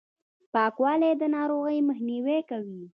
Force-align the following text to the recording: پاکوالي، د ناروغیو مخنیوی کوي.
پاکوالي، 0.53 1.11
د 1.21 1.23
ناروغیو 1.35 1.87
مخنیوی 1.89 2.39
کوي. 2.49 2.81